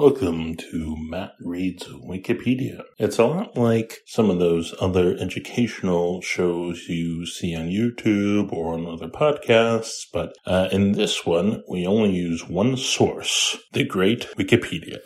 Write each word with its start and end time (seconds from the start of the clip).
Welcome 0.00 0.54
to 0.54 0.96
Matt 0.98 1.32
Reads 1.40 1.86
Wikipedia. 1.88 2.84
It's 2.98 3.18
a 3.18 3.26
lot 3.26 3.54
like 3.54 3.98
some 4.06 4.30
of 4.30 4.38
those 4.38 4.74
other 4.80 5.14
educational 5.20 6.22
shows 6.22 6.88
you 6.88 7.26
see 7.26 7.54
on 7.54 7.68
YouTube 7.68 8.50
or 8.50 8.72
on 8.72 8.86
other 8.86 9.08
podcasts, 9.08 10.06
but 10.10 10.32
uh, 10.46 10.70
in 10.72 10.92
this 10.92 11.26
one, 11.26 11.62
we 11.68 11.86
only 11.86 12.12
use 12.12 12.48
one 12.48 12.78
source, 12.78 13.58
the 13.74 13.84
great 13.84 14.26
Wikipedia. 14.38 15.00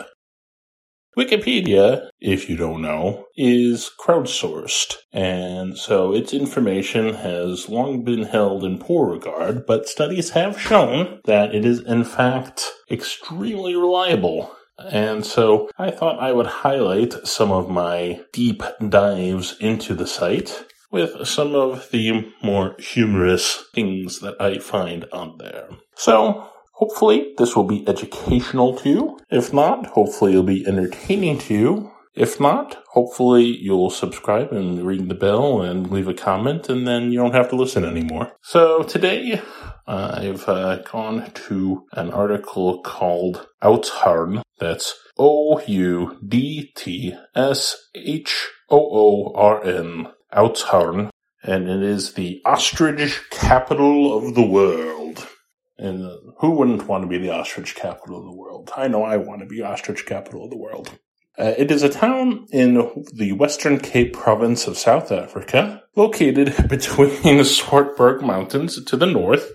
Wikipedia, 1.18 2.08
if 2.20 2.48
you 2.48 2.56
don't 2.56 2.80
know, 2.80 3.24
is 3.36 3.90
crowdsourced, 4.00 4.94
and 5.12 5.76
so 5.76 6.14
its 6.14 6.32
information 6.32 7.14
has 7.14 7.68
long 7.68 8.04
been 8.04 8.22
held 8.22 8.62
in 8.62 8.78
poor 8.78 9.10
regard, 9.10 9.66
but 9.66 9.88
studies 9.88 10.30
have 10.30 10.60
shown 10.60 11.18
that 11.24 11.52
it 11.52 11.64
is 11.64 11.80
in 11.80 12.04
fact 12.04 12.70
extremely 12.88 13.74
reliable 13.74 14.54
and 14.78 15.24
so 15.24 15.70
I 15.78 15.90
thought 15.90 16.18
I 16.18 16.32
would 16.32 16.46
highlight 16.46 17.26
some 17.26 17.52
of 17.52 17.70
my 17.70 18.20
deep 18.32 18.62
dives 18.88 19.56
into 19.60 19.94
the 19.94 20.06
site 20.06 20.64
with 20.90 21.26
some 21.26 21.54
of 21.54 21.90
the 21.90 22.32
more 22.42 22.76
humorous 22.78 23.64
things 23.74 24.20
that 24.20 24.40
I 24.40 24.58
find 24.58 25.06
on 25.12 25.38
there. 25.38 25.68
So 25.96 26.48
hopefully 26.72 27.34
this 27.36 27.56
will 27.56 27.64
be 27.64 27.86
educational 27.88 28.74
to 28.76 28.88
you. 28.88 29.18
If 29.30 29.52
not, 29.52 29.86
hopefully 29.86 30.32
it'll 30.32 30.44
be 30.44 30.66
entertaining 30.66 31.38
to 31.38 31.54
you. 31.54 31.90
If 32.14 32.38
not, 32.38 32.82
hopefully 32.90 33.44
you'll 33.44 33.90
subscribe 33.90 34.52
and 34.52 34.86
ring 34.86 35.08
the 35.08 35.16
bell 35.16 35.60
and 35.62 35.90
leave 35.90 36.06
a 36.06 36.14
comment 36.14 36.68
and 36.68 36.86
then 36.86 37.10
you 37.10 37.18
don't 37.18 37.34
have 37.34 37.50
to 37.50 37.56
listen 37.56 37.84
anymore. 37.84 38.32
So 38.40 38.84
today 38.84 39.42
I've 39.86 40.48
uh, 40.48 40.76
gone 40.82 41.32
to 41.32 41.86
an 41.92 42.10
article 42.12 42.82
called 42.82 43.48
Oudsharn. 43.62 44.42
That's 44.60 44.94
O 45.18 45.60
U 45.66 46.18
D 46.26 46.72
T 46.76 47.16
S 47.34 47.88
H 47.96 48.48
O 48.70 48.78
O 48.78 49.32
R 49.34 49.64
N. 49.64 50.08
Oudsharn. 50.32 51.10
And 51.42 51.68
it 51.68 51.82
is 51.82 52.14
the 52.14 52.40
ostrich 52.44 53.28
capital 53.30 54.16
of 54.16 54.34
the 54.34 54.46
world. 54.46 55.28
And 55.76 56.04
uh, 56.04 56.16
who 56.38 56.52
wouldn't 56.52 56.86
want 56.86 57.02
to 57.02 57.08
be 57.08 57.18
the 57.18 57.34
ostrich 57.34 57.74
capital 57.74 58.18
of 58.18 58.24
the 58.24 58.36
world? 58.36 58.70
I 58.76 58.86
know 58.86 59.02
I 59.02 59.16
want 59.16 59.40
to 59.40 59.46
be 59.46 59.62
ostrich 59.62 60.06
capital 60.06 60.44
of 60.44 60.50
the 60.50 60.56
world. 60.56 60.96
Uh, 61.36 61.52
it 61.58 61.70
is 61.70 61.82
a 61.82 61.88
town 61.88 62.46
in 62.52 62.74
the 63.12 63.32
Western 63.32 63.80
Cape 63.80 64.12
province 64.12 64.68
of 64.68 64.78
South 64.78 65.10
Africa, 65.10 65.82
located 65.96 66.54
between 66.68 67.38
the 67.38 67.44
Swartberg 67.44 68.22
Mountains 68.22 68.82
to 68.84 68.96
the 68.96 69.06
north 69.06 69.50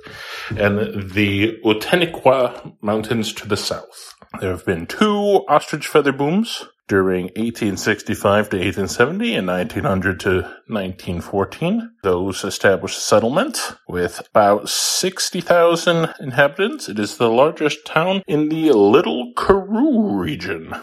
and 0.50 1.12
the 1.12 1.58
Outeniqua 1.64 2.74
Mountains 2.82 3.34
to 3.34 3.48
the 3.48 3.58
south. 3.58 4.14
There 4.42 4.52
have 4.52 4.66
been 4.66 4.88
two 4.88 5.46
ostrich 5.48 5.88
feather 5.88 6.12
booms 6.12 6.66
during 6.90 7.26
1865 7.26 8.50
to 8.50 8.58
1870 8.58 9.36
and 9.36 9.48
1900 9.48 10.20
to 10.20 10.32
1914. 10.68 11.92
Those 12.04 12.44
established 12.44 12.98
a 12.98 13.02
settlement 13.02 13.76
with 13.88 14.22
about 14.32 14.68
60,000 14.68 16.14
inhabitants. 16.20 16.90
It 16.90 17.00
is 17.00 17.18
the 17.18 17.30
largest 17.30 17.86
town 17.86 18.22
in 18.28 18.50
the 18.50 18.72
Little 18.72 19.34
Karoo 19.36 20.20
region. 20.20 20.76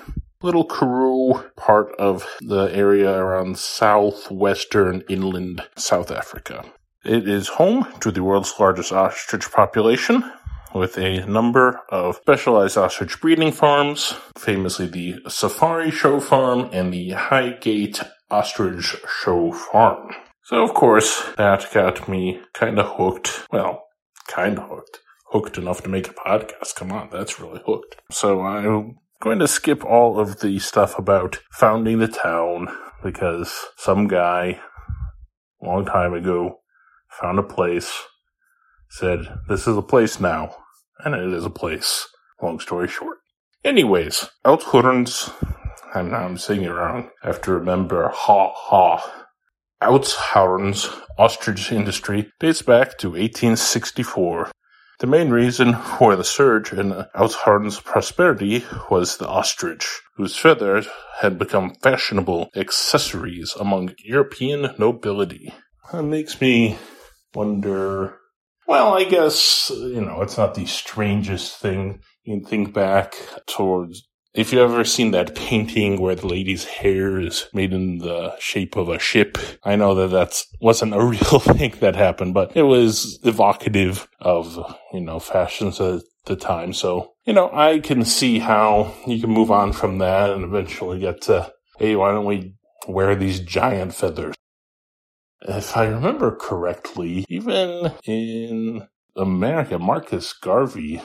Little 0.47 0.65
Karoo, 0.65 1.43
part 1.57 1.93
of 1.99 2.25
the 2.41 2.67
area 2.73 3.13
around 3.13 3.59
southwestern 3.59 5.03
inland 5.09 5.63
South 5.75 6.13
Africa. 6.13 6.65
It 7.05 7.29
is 7.29 7.49
home 7.49 7.89
to 7.99 8.13
the 8.13 8.23
world's 8.23 8.55
largest 8.61 8.93
ostrich 8.93 9.51
population, 9.51 10.23
with 10.73 10.99
a 10.99 11.27
number 11.27 11.81
of 11.89 12.19
specialized 12.19 12.79
ostrich 12.79 13.21
breeding 13.21 13.51
farms, 13.51 14.15
famously 14.39 14.87
the 14.87 15.17
Safari 15.27 15.91
Show 15.91 16.21
Farm 16.21 16.71
and 16.73 16.93
the 16.93 17.11
Highgate 17.11 18.05
Ostrich 18.31 18.95
Show 19.21 19.51
Farm. 19.51 20.15
So, 20.45 20.63
of 20.63 20.75
course, 20.75 21.25
that 21.37 21.67
got 21.75 22.09
me 22.09 22.41
kind 22.55 22.79
of 22.79 22.97
hooked. 22.99 23.49
Well, 23.51 23.83
kind 24.29 24.61
of 24.61 24.69
hooked. 24.69 25.01
Hooked 25.33 25.59
enough 25.59 25.83
to 25.83 25.89
make 25.89 26.07
a 26.07 26.15
podcast. 26.15 26.77
Come 26.77 26.93
on, 26.93 27.11
that's 27.11 27.41
really 27.41 27.63
hooked. 27.67 27.97
So 28.13 28.43
I'm 28.43 28.99
going 29.21 29.39
to 29.39 29.49
skip 29.49 29.85
all 29.85 30.19
of 30.19 30.41
the 30.41 30.59
stuff 30.59 30.99
about 30.99 31.39
founding 31.53 31.99
the 31.99 32.09
town 32.09 32.69
because 33.03 33.67
some 33.77 34.09
guy 34.09 34.61
a 35.63 35.67
long 35.67 35.85
time 35.85 36.13
ago 36.13 36.61
found 37.09 37.39
a 37.39 37.43
place, 37.43 38.03
said, 38.91 39.21
This 39.49 39.67
is 39.67 39.77
a 39.77 39.83
place 39.83 40.21
now. 40.21 40.55
And 41.05 41.15
it 41.15 41.33
is 41.33 41.45
a 41.45 41.51
place. 41.51 42.09
Long 42.43 42.59
story 42.59 42.89
short. 42.89 43.19
Anyways, 43.65 44.29
Oudsharn's, 44.45 45.31
I'm 45.95 46.15
I'm 46.15 46.39
saying 46.39 46.63
it 46.63 46.69
wrong. 46.69 47.11
I 47.23 47.27
have 47.27 47.43
to 47.43 47.53
remember, 47.53 48.09
ha 48.09 48.53
ha. 48.55 49.27
Oudsharn's 49.83 50.89
ostrich 51.19 51.73
industry 51.73 52.33
dates 52.41 52.63
back 52.63 52.97
to 52.99 53.11
1864 53.11 54.51
the 54.99 55.07
main 55.07 55.31
reason 55.31 55.75
for 55.75 56.17
the 56.17 56.25
surge 56.25 56.73
in 56.73 57.05
Oudsharn's 57.15 57.81
prosperity 57.81 58.65
was 58.91 59.17
the 59.17 59.29
ostrich, 59.29 60.01
whose 60.17 60.37
feathers 60.37 60.89
had 61.21 61.39
become 61.39 61.75
fashionable 61.83 62.51
accessories 62.57 63.55
among 63.59 63.95
European 64.05 64.75
nobility. 64.79 65.53
That 65.93 66.03
makes 66.03 66.41
me 66.41 66.79
wonder. 67.35 68.19
Well, 68.67 68.95
I 68.95 69.05
guess, 69.05 69.71
you 69.71 70.01
know, 70.01 70.23
it's 70.23 70.39
not 70.39 70.55
the 70.55 70.67
strangest 70.67 71.57
thing. 71.59 72.01
You 72.25 72.41
can 72.41 72.47
think 72.47 72.75
back 72.75 73.17
towards 73.47 74.09
if 74.37 74.53
you've 74.53 74.71
ever 74.71 74.85
seen 74.85 75.13
that 75.13 75.35
painting 75.35 75.99
where 75.99 76.15
the 76.15 76.27
lady's 76.27 76.65
hair 76.65 77.19
is 77.19 77.47
made 77.55 77.73
in 77.73 77.99
the 77.99 78.37
shape 78.39 78.77
of 78.77 78.91
a 78.91 78.99
ship, 78.99 79.39
I 79.65 79.77
know 79.77 79.95
that 79.95 80.09
that 80.09 80.43
wasn't 80.61 80.95
a 80.95 81.03
real 81.05 81.41
thing 81.41 81.75
that 81.81 81.97
happened, 81.97 82.35
but 82.35 82.55
it 82.55 82.65
was 82.65 83.19
evocative 83.25 84.07
of, 84.21 84.59
you 84.93 85.01
know, 85.01 85.19
fashions 85.19 85.81
at 85.81 86.03
the 86.27 86.37
time. 86.37 86.75
So, 86.75 87.15
you 87.25 87.33
know, 87.33 87.51
I 87.53 87.79
can 87.79 88.05
see 88.05 88.39
how 88.39 88.95
you 89.07 89.19
can 89.21 89.31
move 89.31 89.51
on 89.51 89.73
from 89.73 89.99
that 89.99 90.31
and 90.31 90.45
eventually 90.45 91.01
get 91.01 91.23
to, 91.23 91.51
hey, 91.79 91.97
why 91.97 92.13
don't 92.13 92.27
we 92.27 92.55
wear 92.87 93.15
these 93.15 93.41
giant 93.41 93.95
feathers? 93.95 94.35
If 95.49 95.77
I 95.77 95.87
remember 95.87 96.37
correctly, 96.37 97.25
even 97.31 97.93
in 98.05 98.87
America, 99.17 99.79
Marcus 99.79 100.35
Garvey 100.35 101.01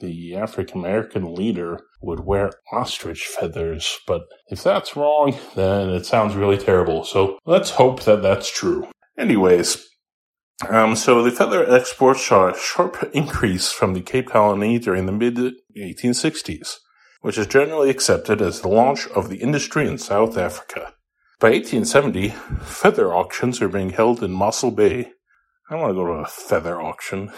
the 0.00 0.34
African 0.36 0.80
American 0.80 1.34
leader 1.34 1.80
would 2.00 2.20
wear 2.20 2.50
ostrich 2.72 3.26
feathers. 3.26 3.98
But 4.06 4.22
if 4.48 4.62
that's 4.62 4.96
wrong, 4.96 5.36
then 5.54 5.90
it 5.90 6.06
sounds 6.06 6.34
really 6.34 6.58
terrible. 6.58 7.04
So 7.04 7.38
let's 7.46 7.70
hope 7.70 8.02
that 8.04 8.22
that's 8.22 8.50
true. 8.50 8.88
Anyways, 9.18 9.86
um, 10.68 10.94
so 10.94 11.22
the 11.22 11.30
feather 11.30 11.70
exports 11.70 12.26
saw 12.26 12.48
a 12.48 12.58
sharp 12.58 13.10
increase 13.14 13.72
from 13.72 13.94
the 13.94 14.02
Cape 14.02 14.28
Colony 14.28 14.78
during 14.78 15.06
the 15.06 15.12
mid 15.12 15.36
1860s, 15.76 16.76
which 17.22 17.38
is 17.38 17.46
generally 17.46 17.90
accepted 17.90 18.42
as 18.42 18.60
the 18.60 18.68
launch 18.68 19.06
of 19.08 19.28
the 19.28 19.38
industry 19.38 19.86
in 19.86 19.98
South 19.98 20.36
Africa. 20.36 20.94
By 21.38 21.52
1870, 21.52 22.28
feather 22.60 23.14
auctions 23.14 23.62
are 23.62 23.68
being 23.68 23.90
held 23.90 24.22
in 24.22 24.32
Mossel 24.32 24.70
Bay. 24.70 25.12
I 25.70 25.76
want 25.76 25.90
to 25.90 25.94
go 25.94 26.06
to 26.06 26.12
a 26.12 26.26
feather 26.26 26.80
auction. 26.80 27.32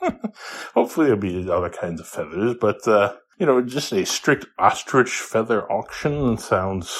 Hopefully 0.74 1.06
there'll 1.06 1.20
be 1.20 1.50
other 1.50 1.70
kinds 1.70 2.00
of 2.00 2.06
feathers, 2.06 2.56
but, 2.60 2.86
uh, 2.88 3.14
you 3.38 3.46
know, 3.46 3.60
just 3.62 3.92
a 3.92 4.04
strict 4.04 4.46
ostrich 4.58 5.10
feather 5.10 5.70
auction 5.70 6.38
sounds, 6.38 6.96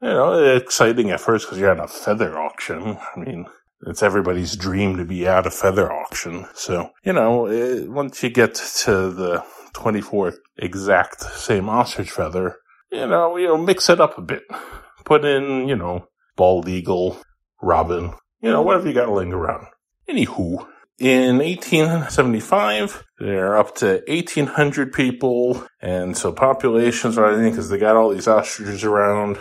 you 0.00 0.08
know, 0.08 0.42
exciting 0.56 1.10
at 1.10 1.20
first 1.20 1.46
because 1.46 1.58
you're 1.58 1.70
at 1.70 1.80
a 1.80 1.88
feather 1.88 2.38
auction. 2.38 2.98
I 3.16 3.20
mean, 3.20 3.46
it's 3.86 4.02
everybody's 4.02 4.56
dream 4.56 4.96
to 4.96 5.04
be 5.04 5.26
at 5.26 5.46
a 5.46 5.50
feather 5.50 5.92
auction. 5.92 6.46
So, 6.54 6.90
you 7.04 7.12
know, 7.12 7.46
it, 7.46 7.90
once 7.90 8.22
you 8.22 8.30
get 8.30 8.54
to 8.54 9.10
the 9.10 9.44
24th 9.74 10.36
exact 10.56 11.20
same 11.20 11.68
ostrich 11.68 12.10
feather, 12.10 12.56
you 12.90 13.06
know, 13.06 13.36
you 13.36 13.48
know, 13.48 13.56
mix 13.56 13.88
it 13.90 14.00
up 14.00 14.18
a 14.18 14.22
bit. 14.22 14.42
Put 15.04 15.24
in, 15.24 15.68
you 15.68 15.76
know, 15.76 16.06
bald 16.36 16.68
eagle, 16.68 17.18
robin, 17.60 18.14
you 18.40 18.50
know, 18.50 18.62
whatever 18.62 18.86
you 18.86 18.94
got 18.94 19.10
laying 19.10 19.32
around. 19.32 19.66
Anywho, 20.08 20.66
in 21.02 21.38
1875, 21.38 23.02
they're 23.18 23.58
up 23.58 23.74
to 23.78 24.04
1,800 24.06 24.92
people, 24.92 25.66
and 25.80 26.16
so 26.16 26.32
populations 26.32 27.18
are 27.18 27.22
rising 27.22 27.50
because 27.50 27.68
they 27.68 27.78
got 27.78 27.96
all 27.96 28.10
these 28.10 28.28
ostriches 28.28 28.84
around. 28.84 29.36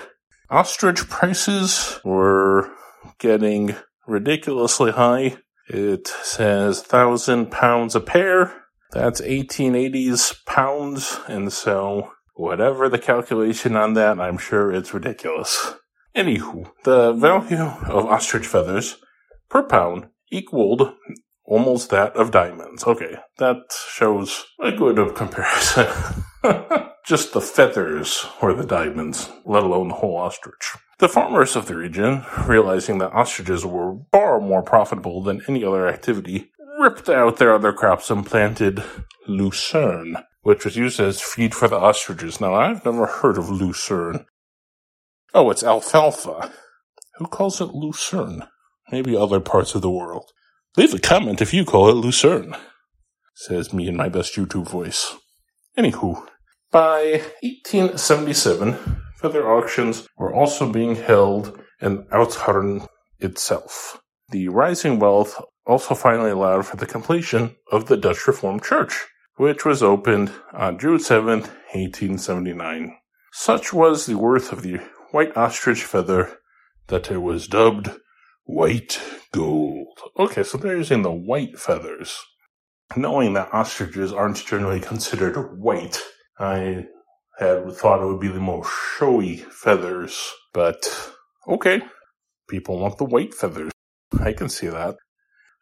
Ostrich 0.49 1.07
prices 1.07 1.99
were 2.03 2.71
getting 3.19 3.75
ridiculously 4.07 4.91
high. 4.91 5.37
It 5.67 6.07
says 6.07 6.81
thousand 6.81 7.51
pounds 7.51 7.93
a 7.93 8.01
pair. 8.01 8.63
That's 8.91 9.21
1880s 9.21 10.43
pounds, 10.47 11.19
and 11.27 11.53
so 11.53 12.11
whatever 12.33 12.89
the 12.89 12.97
calculation 12.97 13.75
on 13.75 13.93
that, 13.93 14.19
I'm 14.19 14.39
sure 14.39 14.71
it's 14.71 14.95
ridiculous. 14.95 15.75
Anywho, 16.15 16.71
the 16.85 17.13
value 17.13 17.57
of 17.87 18.07
ostrich 18.07 18.47
feathers 18.47 18.97
per 19.47 19.61
pound 19.61 20.07
equaled 20.31 20.95
almost 21.45 21.89
that 21.89 22.15
of 22.15 22.31
diamonds. 22.31 22.83
Okay, 22.85 23.17
that 23.37 23.57
shows 23.89 24.45
a 24.59 24.71
good 24.71 24.99
of 24.99 25.15
comparison. 25.15 25.87
just 27.05 27.33
the 27.33 27.41
feathers 27.41 28.25
or 28.41 28.53
the 28.53 28.65
diamonds, 28.65 29.29
let 29.45 29.63
alone 29.63 29.89
the 29.89 29.95
whole 29.95 30.17
ostrich. 30.17 30.75
The 30.99 31.09
farmers 31.09 31.55
of 31.55 31.65
the 31.65 31.75
region, 31.75 32.23
realizing 32.45 32.99
that 32.99 33.13
ostriches 33.13 33.65
were 33.65 33.97
far 34.11 34.39
more 34.39 34.61
profitable 34.61 35.23
than 35.23 35.41
any 35.47 35.65
other 35.65 35.87
activity, 35.87 36.51
ripped 36.79 37.09
out 37.09 37.37
their 37.37 37.53
other 37.53 37.73
crops 37.73 38.09
and 38.11 38.25
planted 38.25 38.83
lucerne, 39.27 40.17
which 40.41 40.63
was 40.63 40.75
used 40.75 40.99
as 40.99 41.21
feed 41.21 41.55
for 41.55 41.67
the 41.67 41.77
ostriches. 41.77 42.39
Now, 42.39 42.53
I've 42.53 42.85
never 42.85 43.07
heard 43.07 43.37
of 43.37 43.49
lucerne. 43.49 44.25
Oh, 45.33 45.49
it's 45.49 45.63
alfalfa. 45.63 46.51
Who 47.15 47.25
calls 47.25 47.61
it 47.61 47.73
lucerne? 47.73 48.47
Maybe 48.91 49.15
other 49.15 49.39
parts 49.39 49.73
of 49.75 49.81
the 49.81 49.89
world. 49.89 50.31
Leave 50.77 50.93
a 50.93 50.99
comment 50.99 51.41
if 51.41 51.53
you 51.53 51.65
call 51.65 51.89
it 51.89 51.95
lucerne, 51.95 52.55
says 53.35 53.73
me 53.73 53.89
in 53.89 53.97
my 53.97 54.07
best 54.07 54.35
YouTube 54.35 54.69
voice. 54.69 55.17
Anywho, 55.77 56.25
by 56.71 57.21
1877, 57.41 58.77
feather 59.17 59.51
auctions 59.51 60.07
were 60.17 60.33
also 60.33 60.71
being 60.71 60.95
held 60.95 61.59
in 61.81 62.03
Oudtshoorn 62.03 62.87
itself. 63.19 63.99
The 64.29 64.47
rising 64.47 64.97
wealth 64.97 65.43
also 65.65 65.93
finally 65.93 66.31
allowed 66.31 66.65
for 66.65 66.77
the 66.77 66.85
completion 66.85 67.57
of 67.69 67.87
the 67.87 67.97
Dutch 67.97 68.25
Reformed 68.25 68.63
Church, 68.63 69.07
which 69.35 69.65
was 69.65 69.83
opened 69.83 70.31
on 70.53 70.79
June 70.79 70.99
7, 70.99 71.41
1879. 71.41 72.95
Such 73.33 73.73
was 73.73 74.05
the 74.05 74.15
worth 74.15 74.53
of 74.53 74.61
the 74.61 74.79
white 75.11 75.35
ostrich 75.35 75.83
feather 75.83 76.37
that 76.87 77.11
it 77.11 77.17
was 77.17 77.49
dubbed 77.49 77.91
white 78.45 79.01
gold. 79.31 79.99
Okay, 80.17 80.43
so 80.43 80.57
they're 80.57 80.77
using 80.77 81.01
the 81.01 81.11
white 81.11 81.57
feathers. 81.57 82.19
Knowing 82.95 83.33
that 83.33 83.53
ostriches 83.53 84.11
aren't 84.11 84.45
generally 84.45 84.79
considered 84.79 85.57
white, 85.57 86.01
I 86.37 86.87
had 87.39 87.71
thought 87.73 88.01
it 88.01 88.05
would 88.05 88.19
be 88.19 88.27
the 88.27 88.39
most 88.39 88.69
showy 88.97 89.37
feathers, 89.37 90.31
but 90.53 91.13
okay. 91.47 91.81
People 92.49 92.79
want 92.79 92.97
the 92.97 93.05
white 93.05 93.33
feathers. 93.33 93.71
I 94.19 94.33
can 94.33 94.49
see 94.49 94.67
that. 94.67 94.97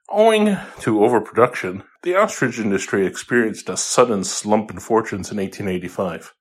Owing 0.09 0.57
to 0.79 1.03
overproduction, 1.03 1.83
the 2.01 2.15
ostrich 2.15 2.57
industry 2.57 3.05
experienced 3.05 3.69
a 3.69 3.77
sudden 3.77 4.23
slump 4.23 4.71
in 4.71 4.79
fortunes 4.79 5.31
in 5.31 5.37
1885. 5.37 6.33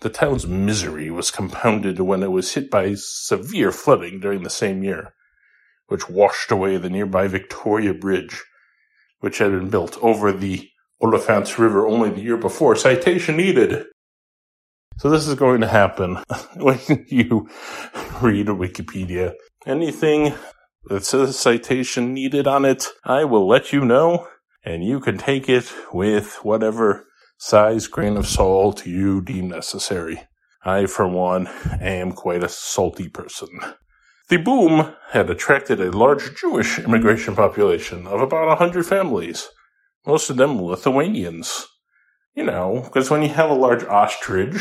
The 0.00 0.10
town's 0.10 0.46
misery 0.46 1.10
was 1.10 1.30
compounded 1.30 1.98
when 1.98 2.22
it 2.22 2.30
was 2.30 2.52
hit 2.52 2.70
by 2.70 2.94
severe 2.94 3.72
flooding 3.72 4.20
during 4.20 4.42
the 4.42 4.50
same 4.50 4.84
year, 4.84 5.14
which 5.88 6.08
washed 6.08 6.50
away 6.50 6.76
the 6.76 6.90
nearby 6.90 7.26
Victoria 7.28 7.94
Bridge, 7.94 8.42
which 9.20 9.38
had 9.38 9.50
been 9.50 9.70
built 9.70 9.98
over 10.02 10.32
the 10.32 10.68
Olifants 11.02 11.58
River 11.58 11.86
only 11.86 12.10
the 12.10 12.22
year 12.22 12.36
before. 12.36 12.76
Citation 12.76 13.36
needed. 13.36 13.86
So 14.98 15.10
this 15.10 15.26
is 15.26 15.34
going 15.34 15.60
to 15.60 15.68
happen 15.68 16.18
when 16.56 16.78
you 17.08 17.48
read 18.22 18.46
Wikipedia. 18.46 19.34
Anything 19.66 20.34
that 20.86 21.04
says 21.04 21.38
citation 21.38 22.14
needed 22.14 22.46
on 22.46 22.64
it, 22.64 22.86
I 23.04 23.24
will 23.24 23.46
let 23.48 23.72
you 23.72 23.84
know, 23.84 24.28
and 24.64 24.84
you 24.84 25.00
can 25.00 25.18
take 25.18 25.48
it 25.48 25.72
with 25.92 26.38
whatever 26.42 27.06
size 27.38 27.86
grain 27.88 28.16
of 28.16 28.26
salt 28.26 28.86
you 28.86 29.20
deem 29.20 29.48
necessary. 29.48 30.22
I, 30.64 30.86
for 30.86 31.06
one, 31.08 31.48
am 31.80 32.12
quite 32.12 32.42
a 32.42 32.48
salty 32.48 33.08
person. 33.08 33.48
The 34.28 34.38
boom 34.38 34.94
had 35.10 35.28
attracted 35.28 35.80
a 35.80 35.90
large 35.90 36.34
Jewish 36.34 36.78
immigration 36.78 37.36
population 37.36 38.06
of 38.06 38.22
about 38.22 38.48
a 38.48 38.56
hundred 38.56 38.86
families, 38.86 39.48
most 40.06 40.30
of 40.30 40.36
them 40.36 40.60
Lithuanians. 40.60 41.66
You 42.34 42.44
know, 42.44 42.80
because 42.84 43.10
when 43.10 43.22
you 43.22 43.28
have 43.28 43.50
a 43.50 43.54
large 43.54 43.84
ostrich 43.84 44.56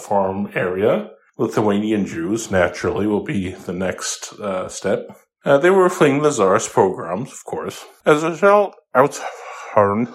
farm 0.00 0.50
area, 0.54 1.10
Lithuanian 1.38 2.06
Jews 2.06 2.50
naturally 2.50 3.06
will 3.06 3.24
be 3.24 3.50
the 3.50 3.72
next 3.72 4.34
uh, 4.34 4.68
step. 4.68 5.08
Uh, 5.44 5.58
they 5.58 5.70
were 5.70 5.88
fleeing 5.88 6.22
the 6.22 6.30
Tsar's 6.30 6.68
pogroms, 6.68 7.32
of 7.32 7.44
course. 7.44 7.84
As 8.04 8.22
a 8.22 8.30
result, 8.30 8.74
Oudtshoorn, 8.94 10.12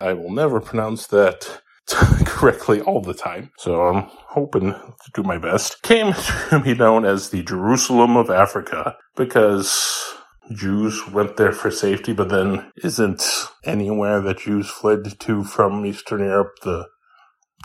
I 0.00 0.12
will 0.14 0.32
never 0.32 0.60
pronounce 0.60 1.06
that 1.08 1.62
correctly 2.26 2.80
all 2.80 3.00
the 3.00 3.14
time, 3.14 3.50
so 3.58 3.82
I'm 3.82 4.08
hoping 4.28 4.72
to 4.72 5.10
do 5.14 5.22
my 5.22 5.38
best, 5.38 5.82
came 5.82 6.12
to 6.50 6.60
be 6.62 6.74
known 6.74 7.04
as 7.04 7.30
the 7.30 7.42
Jerusalem 7.42 8.16
of 8.16 8.30
Africa 8.30 8.96
because 9.16 10.14
Jews 10.52 11.06
went 11.08 11.36
there 11.36 11.52
for 11.52 11.70
safety, 11.70 12.12
but 12.12 12.28
then 12.28 12.70
isn't 12.82 13.24
anywhere 13.64 14.20
that 14.20 14.40
Jews 14.40 14.68
fled 14.68 15.18
to 15.20 15.44
from 15.44 15.86
Eastern 15.86 16.20
Europe 16.20 16.54
the 16.62 16.86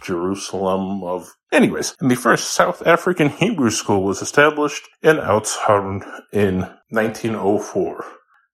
Jerusalem 0.04 1.04
of. 1.04 1.34
Anyways, 1.52 1.96
the 2.00 2.16
first 2.16 2.52
South 2.52 2.86
African 2.86 3.30
Hebrew 3.30 3.72
school 3.72 4.04
was 4.04 4.22
established 4.22 4.88
in 5.02 5.18
Oudtshoorn 5.18 6.02
in 6.32 6.60
1904. 6.90 8.06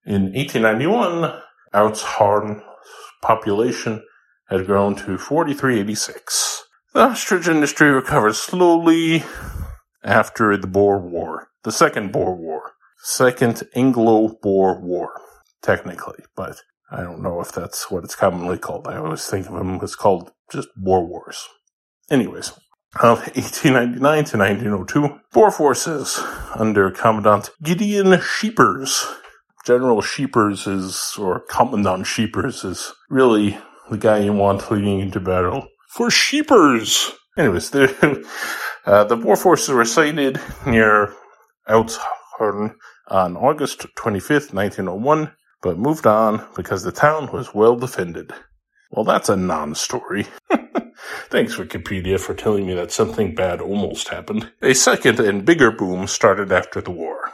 In 0.05 0.33
1891, 0.33 1.41
Oudtshoorn's 1.73 2.61
population 3.21 4.03
had 4.53 4.67
grown 4.67 4.95
to 4.95 5.17
4386. 5.17 6.63
The 6.93 6.99
ostrich 6.99 7.47
industry 7.47 7.89
recovered 7.89 8.35
slowly 8.35 9.23
after 10.03 10.55
the 10.57 10.67
Boer 10.67 10.99
War, 10.99 11.47
the 11.63 11.71
Second 11.71 12.11
Boer 12.11 12.35
War. 12.35 12.73
Second 13.05 13.63
Anglo-Boer 13.75 14.79
War, 14.79 15.19
technically, 15.61 16.23
but 16.35 16.61
I 16.89 17.01
don't 17.01 17.21
know 17.21 17.41
if 17.41 17.51
that's 17.51 17.91
what 17.91 18.03
it's 18.05 18.15
commonly 18.15 18.57
called. 18.57 18.87
I 18.87 18.95
always 18.95 19.25
think 19.25 19.47
of 19.47 19.55
them 19.55 19.79
as 19.81 19.95
called 19.95 20.31
just 20.51 20.69
Boer 20.77 21.05
Wars. 21.05 21.45
Anyways, 22.09 22.53
of 23.01 23.19
1899 23.35 23.99
to 24.25 24.37
1902, 24.37 25.19
Boer 25.33 25.51
forces 25.51 26.21
under 26.55 26.91
Commandant 26.91 27.49
Gideon 27.61 28.13
Scheepers. 28.21 29.03
General 29.65 30.01
Scheepers 30.01 30.67
is, 30.67 31.15
or 31.17 31.41
Commandant 31.49 32.05
Scheepers 32.05 32.63
is 32.63 32.93
really 33.09 33.57
the 33.93 33.99
guy 33.99 34.17
you 34.17 34.33
want 34.33 34.71
leading 34.71 34.99
into 34.99 35.19
battle. 35.19 35.67
For 35.87 36.07
Scheepers! 36.07 37.11
Anyways, 37.37 37.69
the, 37.69 38.27
uh, 38.85 39.03
the 39.03 39.15
Boer 39.15 39.35
forces 39.35 39.69
were 39.69 39.85
sighted 39.85 40.41
near 40.65 41.13
Oudtshoorn 41.69 42.73
on 43.07 43.37
August 43.37 43.85
25th, 43.95 44.51
1901, 44.51 45.31
but 45.61 45.77
moved 45.77 46.07
on 46.07 46.43
because 46.55 46.81
the 46.81 46.91
town 46.91 47.31
was 47.31 47.53
well 47.53 47.75
defended. 47.75 48.33
Well, 48.89 49.05
that's 49.05 49.29
a 49.29 49.35
non-story. 49.35 50.25
Thanks, 51.29 51.55
Wikipedia, 51.57 52.19
for 52.19 52.33
telling 52.33 52.65
me 52.65 52.73
that 52.73 52.91
something 52.91 53.35
bad 53.35 53.61
almost 53.61 54.07
happened. 54.07 54.51
A 54.63 54.73
second 54.73 55.19
and 55.19 55.45
bigger 55.45 55.71
boom 55.71 56.07
started 56.07 56.51
after 56.51 56.81
the 56.81 56.91
war. 56.91 57.29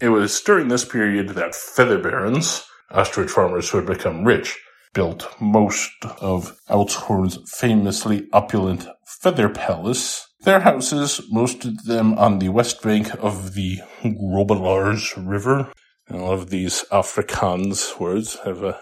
It 0.00 0.10
was 0.10 0.40
during 0.42 0.68
this 0.68 0.84
period 0.84 1.30
that 1.30 1.56
feather 1.56 1.98
barons, 1.98 2.64
ostrich 2.90 3.30
farmers 3.30 3.70
who 3.70 3.78
had 3.78 3.86
become 3.86 4.24
rich, 4.24 4.60
built 4.94 5.28
most 5.40 5.92
of 6.20 6.56
Oudtshoorn's 6.68 7.38
famously 7.58 8.28
opulent 8.32 8.86
feather 9.06 9.48
palace 9.48 10.28
their 10.42 10.60
houses, 10.60 11.20
most 11.30 11.64
of 11.64 11.84
them 11.84 12.16
on 12.16 12.38
the 12.38 12.48
west 12.48 12.80
bank 12.82 13.12
of 13.22 13.54
the 13.54 13.80
Grobbelaars 14.02 15.14
River. 15.16 15.72
All 16.10 16.32
of 16.32 16.50
these 16.50 16.84
Afrikaans 16.92 17.98
words 17.98 18.38
have 18.44 18.62
a 18.62 18.78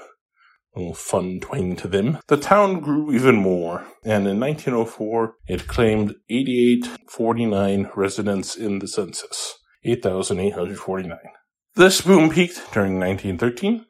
little 0.76 0.94
fun 0.94 1.40
twang 1.40 1.74
to 1.76 1.88
them. 1.88 2.18
The 2.28 2.36
town 2.36 2.80
grew 2.80 3.10
even 3.12 3.36
more, 3.36 3.86
and 4.04 4.28
in 4.28 4.38
1904 4.38 5.34
it 5.48 5.66
claimed 5.66 6.14
8849 6.28 7.90
residents 7.96 8.54
in 8.54 8.78
the 8.78 8.88
census. 8.88 9.54
8,849. 9.82 11.18
This 11.74 12.00
boom 12.02 12.30
peaked 12.30 12.72
during 12.72 13.00
1913, 13.00 13.86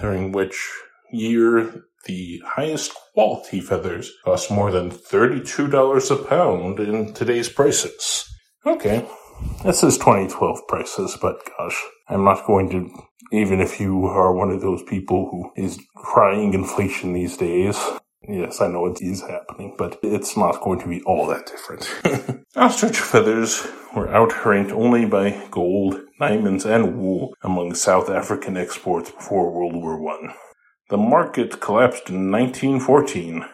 during 0.00 0.32
which 0.32 0.70
year 1.14 1.84
the 2.06 2.42
highest 2.44 2.92
quality 3.14 3.60
feathers 3.60 4.12
cost 4.24 4.50
more 4.50 4.70
than 4.70 4.90
$32 4.90 6.10
a 6.10 6.28
pound 6.28 6.78
in 6.80 7.14
today's 7.14 7.48
prices. 7.48 8.28
Okay, 8.66 9.06
this 9.64 9.82
is 9.82 9.96
2012 9.98 10.60
prices, 10.68 11.16
but 11.20 11.36
gosh, 11.58 11.82
I'm 12.08 12.24
not 12.24 12.46
going 12.46 12.70
to, 12.70 12.90
even 13.32 13.60
if 13.60 13.80
you 13.80 14.06
are 14.06 14.34
one 14.34 14.50
of 14.50 14.60
those 14.60 14.82
people 14.82 15.28
who 15.30 15.62
is 15.62 15.80
crying 15.96 16.54
inflation 16.54 17.12
these 17.12 17.36
days, 17.36 17.78
Yes, 18.26 18.62
I 18.62 18.68
know 18.68 18.86
it 18.86 19.02
is 19.02 19.20
happening, 19.20 19.74
but 19.76 19.98
it's 20.02 20.36
not 20.36 20.62
going 20.62 20.80
to 20.80 20.88
be 20.88 21.02
all 21.02 21.26
that 21.26 21.46
different. 21.46 22.44
Ostrich 22.56 22.96
feathers 22.96 23.66
were 23.94 24.08
outranked 24.08 24.72
only 24.72 25.04
by 25.04 25.46
gold, 25.50 26.00
diamonds, 26.18 26.64
and 26.64 26.96
wool 26.96 27.34
among 27.42 27.74
South 27.74 28.08
African 28.08 28.56
exports 28.56 29.10
before 29.10 29.52
World 29.52 29.74
War 29.74 30.00
One. 30.00 30.32
The 30.94 30.98
market 30.98 31.60
collapsed 31.60 32.08
in 32.08 32.30
1914, 32.30 33.44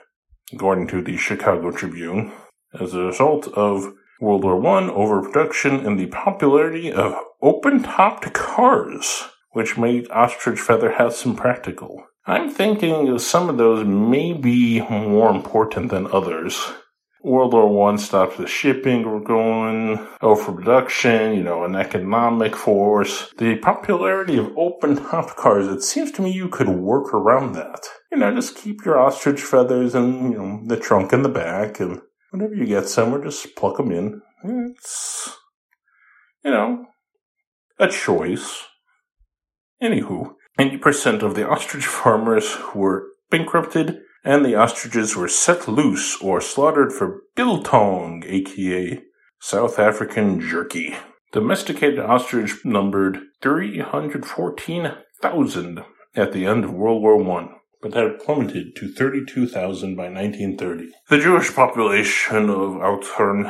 according 0.52 0.88
to 0.88 1.00
the 1.00 1.16
Chicago 1.16 1.70
Tribune, 1.70 2.32
as 2.78 2.92
a 2.92 3.06
result 3.06 3.48
of 3.54 3.94
World 4.20 4.44
War 4.44 4.66
I 4.66 4.90
overproduction 4.90 5.86
and 5.86 5.98
the 5.98 6.08
popularity 6.08 6.92
of 6.92 7.14
open-topped 7.40 8.34
cars, 8.34 9.30
which 9.52 9.78
made 9.78 10.10
ostrich 10.10 10.60
feather 10.60 10.92
hats 10.92 11.24
impractical. 11.24 12.04
I'm 12.26 12.50
thinking 12.50 13.18
some 13.18 13.48
of 13.48 13.56
those 13.56 13.86
may 13.86 14.34
be 14.34 14.82
more 14.82 15.30
important 15.30 15.90
than 15.90 16.12
others. 16.12 16.74
World 17.22 17.52
War 17.52 17.68
One 17.68 17.98
stopped 17.98 18.38
the 18.38 18.46
shipping 18.46 19.04
we're 19.04 19.20
going, 19.20 19.98
oh, 20.22 20.30
overproduction, 20.30 21.34
you 21.34 21.42
know, 21.42 21.64
an 21.64 21.76
economic 21.76 22.56
force. 22.56 23.30
The 23.36 23.56
popularity 23.56 24.38
of 24.38 24.56
open 24.56 24.96
top 24.96 25.36
cars, 25.36 25.68
it 25.68 25.82
seems 25.82 26.10
to 26.12 26.22
me 26.22 26.32
you 26.32 26.48
could 26.48 26.68
work 26.68 27.12
around 27.12 27.52
that. 27.52 27.86
You 28.10 28.18
know, 28.18 28.34
just 28.34 28.56
keep 28.56 28.84
your 28.84 28.98
ostrich 28.98 29.42
feathers 29.42 29.94
in, 29.94 30.32
you 30.32 30.38
know, 30.38 30.62
the 30.64 30.78
trunk 30.78 31.12
in 31.12 31.22
the 31.22 31.28
back, 31.28 31.78
and 31.78 32.00
whenever 32.30 32.54
you 32.54 32.64
get 32.64 32.88
somewhere, 32.88 33.22
just 33.22 33.54
pluck 33.54 33.76
them 33.76 33.92
in. 33.92 34.22
It's, 34.42 35.36
you 36.42 36.50
know, 36.50 36.86
a 37.78 37.88
choice. 37.88 38.64
Anywho, 39.82 40.34
90% 40.58 41.22
of 41.22 41.34
the 41.34 41.46
ostrich 41.46 41.86
farmers 41.86 42.56
were 42.74 43.08
bankrupted 43.30 43.98
and 44.24 44.44
the 44.44 44.54
ostriches 44.54 45.16
were 45.16 45.28
set 45.28 45.66
loose 45.68 46.20
or 46.20 46.38
slaughtered 46.40 46.92
for 46.92 47.22
biltong, 47.34 48.22
aka 48.26 49.02
South 49.38 49.78
African 49.78 50.40
jerky. 50.40 50.96
Domesticated 51.32 52.00
ostrich 52.00 52.64
numbered 52.64 53.20
314,000 53.40 55.84
at 56.16 56.32
the 56.32 56.44
end 56.44 56.64
of 56.64 56.72
World 56.72 57.02
War 57.02 57.22
I, 57.38 57.50
but 57.80 57.94
had 57.94 58.18
plummeted 58.18 58.74
to 58.76 58.92
32,000 58.92 59.94
by 59.94 60.10
1930. 60.10 60.90
The 61.08 61.18
Jewish 61.18 61.54
population 61.54 62.50
of 62.50 62.82
Outhorn, 62.82 63.46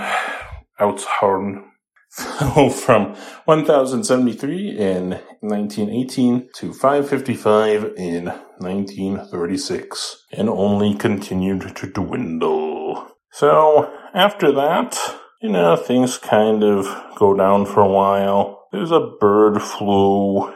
Outhorn 0.79 1.70
fell 2.11 2.71
from 2.71 3.15
1,073 3.45 4.79
in 4.79 5.11
1918 5.41 6.49
to 6.55 6.73
555 6.73 7.95
in 7.97 8.27
1936 8.59 10.27
and 10.33 10.49
only 10.49 10.95
continued 10.95 11.77
to 11.77 11.87
dwindle. 11.87 13.09
So 13.33 13.93
after 14.13 14.53
that, 14.53 14.99
you 15.41 15.51
know, 15.51 15.77
things 15.77 16.19
kind 16.19 16.63
of 16.63 16.87
go 17.17 17.35
down 17.35 17.65
for 17.65 17.81
a 17.81 17.89
while. 17.89 18.67
There's 18.73 18.91
a 18.91 19.13
bird 19.21 19.63
flu, 19.63 20.53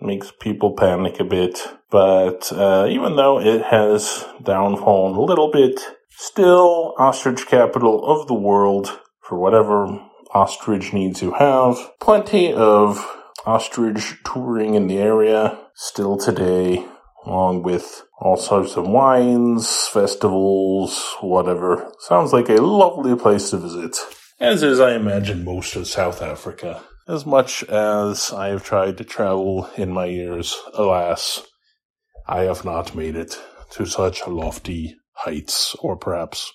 makes 0.00 0.32
people 0.40 0.74
panic 0.76 1.20
a 1.20 1.24
bit, 1.24 1.60
but 1.90 2.52
uh, 2.52 2.86
even 2.88 3.16
though 3.16 3.40
it 3.40 3.62
has 3.62 4.24
downfallen 4.42 5.16
a 5.16 5.22
little 5.22 5.50
bit, 5.50 5.80
still 6.10 6.94
ostrich 6.98 7.46
capital 7.46 8.04
of 8.04 8.26
the 8.26 8.34
world 8.34 9.00
for 9.20 9.38
whatever 9.38 10.00
ostrich 10.34 10.92
needs 10.92 11.20
to 11.20 11.32
have. 11.32 11.78
Plenty 12.00 12.52
of 12.52 13.06
ostrich 13.46 14.16
touring 14.24 14.74
in 14.74 14.88
the 14.88 14.98
area 14.98 15.58
still 15.74 16.18
today, 16.18 16.84
along 17.24 17.62
with 17.62 18.02
all 18.20 18.36
sorts 18.36 18.76
of 18.76 18.86
wines, 18.86 19.86
festivals, 19.88 21.14
whatever. 21.20 21.90
Sounds 22.00 22.32
like 22.32 22.48
a 22.48 22.54
lovely 22.54 23.16
place 23.16 23.50
to 23.50 23.58
visit. 23.58 23.96
As 24.40 24.62
is, 24.62 24.80
I 24.80 24.94
imagine, 24.94 25.44
most 25.44 25.76
of 25.76 25.86
South 25.86 26.20
Africa. 26.20 26.82
As 27.06 27.24
much 27.24 27.62
as 27.64 28.32
I 28.32 28.48
have 28.48 28.64
tried 28.64 28.98
to 28.98 29.04
travel 29.04 29.70
in 29.76 29.92
my 29.92 30.06
years, 30.06 30.56
alas, 30.72 31.42
I 32.26 32.42
have 32.42 32.64
not 32.64 32.94
made 32.94 33.14
it 33.14 33.38
to 33.72 33.84
such 33.84 34.26
lofty 34.26 34.96
heights, 35.12 35.76
or 35.80 35.96
perhaps 35.96 36.50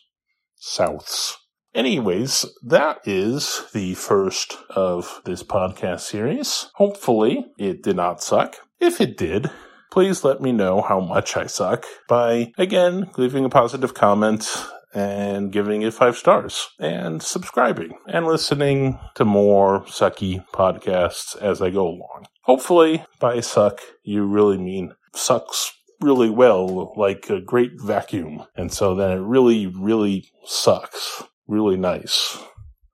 souths. 0.60 1.36
Anyways, 1.76 2.46
that 2.64 3.00
is 3.06 3.64
the 3.74 3.94
first 3.94 4.58
of 4.72 5.22
this 5.26 5.44
podcast 5.44 6.02
series. 6.02 6.72
Hopefully, 6.76 7.46
it 7.60 7.84
did 7.84 7.96
not 7.96 8.24
suck. 8.24 8.56
If 8.80 9.00
it 9.00 9.18
did, 9.18 9.52
please 9.92 10.24
let 10.24 10.42
me 10.42 10.52
know 10.52 10.82
how 10.82 11.00
much 11.00 11.38
I 11.38 11.46
suck 11.46 11.86
by, 12.08 12.54
again, 12.58 13.12
leaving 13.18 13.46
a 13.46 13.50
positive 13.50 13.94
comment 13.94 14.48
and 14.96 15.52
giving 15.52 15.84
it 15.84 15.94
five 15.94 16.18
stars 16.18 16.70
and 16.80 17.22
subscribing 17.22 17.94
and 18.08 18.26
listening 18.26 18.98
to 19.14 19.24
more 19.24 19.82
sucky 19.82 20.44
podcasts 20.52 21.38
as 21.38 21.62
I 21.62 21.70
go 21.70 21.88
along. 21.88 22.26
Hopefully, 22.46 23.06
by 23.20 23.42
suck, 23.42 23.80
you 24.02 24.26
really 24.26 24.58
mean 24.58 24.94
sucks 25.14 25.72
really 26.02 26.30
well, 26.30 26.94
like 26.96 27.30
a 27.30 27.42
great 27.42 27.74
vacuum. 27.80 28.44
And 28.56 28.72
so 28.72 28.96
then 28.96 29.12
it 29.12 29.22
really, 29.22 29.68
really 29.68 30.32
sucks 30.46 31.24
really 31.50 31.78
nice. 31.78 32.38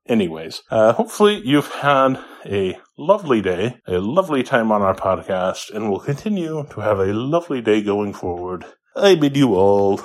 Anyways, 0.08 0.62
uh, 0.70 0.92
hopefully 0.92 1.42
you've 1.44 1.70
had 1.70 2.18
a 2.46 2.78
lovely 2.96 3.42
day, 3.42 3.76
a 3.86 3.98
lovely 3.98 4.42
time 4.42 4.72
on 4.72 4.80
our 4.80 4.94
podcast, 4.94 5.70
and 5.72 5.90
will 5.90 6.00
continue 6.00 6.66
to 6.70 6.80
have 6.80 6.98
a 6.98 7.12
lovely 7.12 7.60
day 7.60 7.82
going 7.82 8.12
forward. 8.12 8.64
I 8.96 9.16
bid 9.16 9.36
you 9.36 9.54
all 9.54 10.00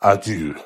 adieu. 0.00 0.56